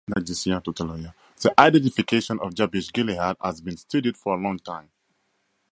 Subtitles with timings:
[0.07, 4.89] The identification of Jabesh-Gilead has been studied for a long time.